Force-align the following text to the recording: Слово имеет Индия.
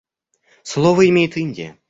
Слово 0.63 1.07
имеет 1.09 1.37
Индия. 1.37 1.77